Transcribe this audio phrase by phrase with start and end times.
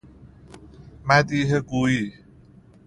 [1.07, 2.03] مدیحه گوئی